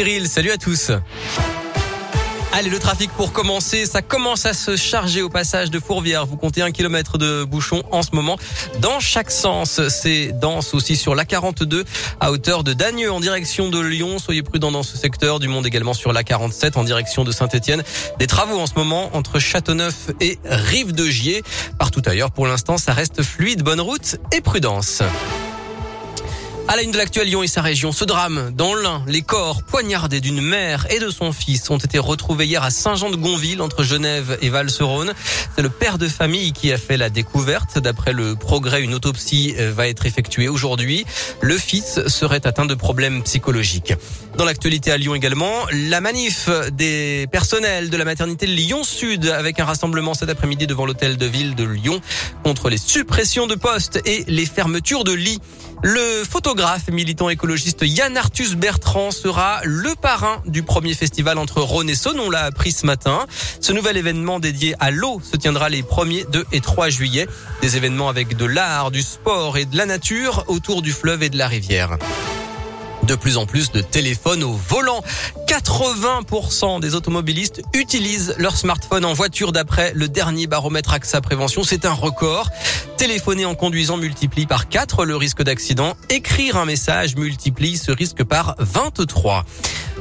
[0.00, 0.92] Cyril, salut à tous.
[2.54, 6.24] Allez, le trafic pour commencer, ça commence à se charger au passage de Fourvière.
[6.24, 8.38] Vous comptez un kilomètre de bouchon en ce moment
[8.78, 9.86] dans chaque sens.
[9.88, 11.84] C'est dense aussi sur la 42
[12.18, 14.18] à hauteur de Dagneux en direction de Lyon.
[14.18, 15.38] Soyez prudents dans ce secteur.
[15.38, 17.82] Du monde également sur la 47 en direction de Saint-Etienne.
[18.18, 21.42] Des travaux en ce moment entre Châteauneuf et Rive de Gier.
[21.78, 23.62] Partout ailleurs, pour l'instant, ça reste fluide.
[23.62, 25.02] Bonne route et prudence.
[26.70, 29.64] À la une de l'actuel Lyon et sa région, ce drame dans l'un, les corps
[29.64, 34.38] poignardés d'une mère et de son fils ont été retrouvés hier à Saint-Jean-de-Gonville entre Genève
[34.40, 35.12] et Val-Serone.
[35.56, 37.80] C'est le père de famille qui a fait la découverte.
[37.80, 41.04] D'après le progrès, une autopsie euh, va être effectuée aujourd'hui.
[41.40, 43.92] Le fils serait atteint de problèmes psychologiques.
[44.36, 49.58] Dans l'actualité à Lyon également, la manif des personnels de la maternité Lyon Sud avec
[49.58, 52.00] un rassemblement cet après-midi devant l'hôtel de ville de Lyon
[52.44, 55.40] contre les suppressions de postes et les fermetures de lits.
[55.82, 61.88] Le photographe militant écologiste Yann Arthus Bertrand sera le parrain du premier festival entre Rhône
[61.88, 62.20] et.
[62.20, 63.26] On l'a appris ce matin.
[63.60, 67.26] Ce nouvel événement dédié à l'eau se tiendra les 1er, 2 et 3 juillet.
[67.62, 71.30] Des événements avec de l'art, du sport et de la nature autour du fleuve et
[71.30, 71.96] de la rivière
[73.10, 75.02] de plus en plus de téléphones au volant.
[75.48, 81.64] 80% des automobilistes utilisent leur smartphone en voiture d'après le dernier baromètre AXA Prévention.
[81.64, 82.50] C'est un record.
[83.00, 85.96] Téléphoner en conduisant multiplie par 4 le risque d'accident.
[86.10, 89.46] Écrire un message multiplie ce risque par 23.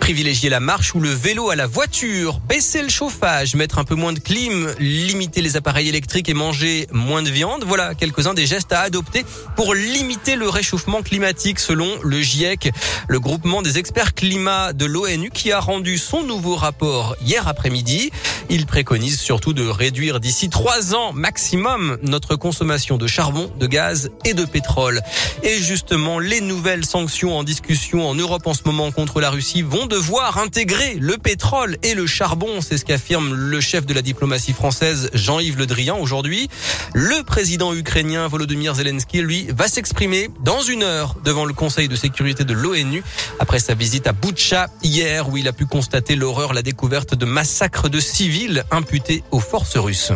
[0.00, 3.96] Privilégier la marche ou le vélo à la voiture, baisser le chauffage, mettre un peu
[3.96, 7.64] moins de clim, limiter les appareils électriques et manger moins de viande.
[7.66, 9.24] Voilà quelques-uns des gestes à adopter
[9.56, 12.72] pour limiter le réchauffement climatique selon le GIEC,
[13.08, 18.10] le groupement des experts climat de l'ONU qui a rendu son nouveau rapport hier après-midi.
[18.48, 24.10] Il préconise surtout de réduire d'ici trois ans maximum notre consommation de charbon, de gaz
[24.24, 25.00] et de pétrole.
[25.42, 29.62] Et justement, les nouvelles sanctions en discussion en Europe en ce moment contre la Russie
[29.62, 32.60] vont devoir intégrer le pétrole et le charbon.
[32.60, 36.48] C'est ce qu'affirme le chef de la diplomatie française, Jean-Yves Le Drian, aujourd'hui.
[36.94, 41.96] Le président ukrainien Volodymyr Zelensky, lui, va s'exprimer dans une heure devant le Conseil de
[41.96, 43.02] sécurité de l'ONU
[43.40, 47.24] après sa visite à Boutcha hier où il a pu constater l'horreur, la découverte de
[47.24, 50.12] massacres de civils imputés aux forces russes.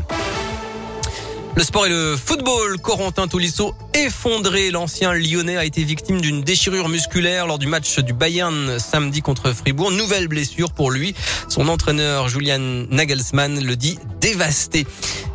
[1.57, 2.79] Le sport et le football.
[2.79, 4.71] Corentin Tolisso effondré.
[4.71, 9.53] L'ancien lyonnais a été victime d'une déchirure musculaire lors du match du Bayern samedi contre
[9.53, 9.91] Fribourg.
[9.91, 11.15] Nouvelle blessure pour lui.
[11.49, 14.87] Son entraîneur Julian Nagelsmann le dit dévasté.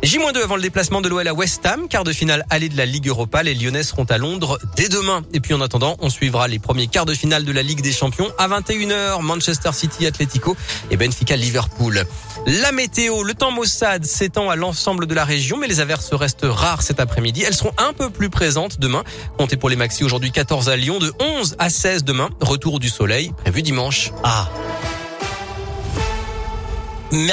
[0.06, 2.86] J-2 avant le déplacement de l'OL à West Ham, quart de finale allée de la
[2.86, 3.42] Ligue Europa.
[3.42, 5.22] Les Lyonnais seront à Londres dès demain.
[5.32, 7.90] Et puis en attendant, on suivra les premiers quarts de finale de la Ligue des
[7.90, 9.20] Champions à 21h.
[9.22, 10.56] Manchester City, Atlético
[10.92, 12.04] et Benfica, Liverpool.
[12.46, 16.46] La météo, le temps maussade s'étend à l'ensemble de la région, mais les averses restent
[16.48, 17.42] rares cet après-midi.
[17.44, 19.02] Elles seront un peu plus présentes demain.
[19.38, 22.30] Comptez pour les maxi aujourd'hui 14 à Lyon, de 11 à 16 demain.
[22.40, 24.12] Retour du soleil prévu dimanche.
[24.22, 24.48] Ah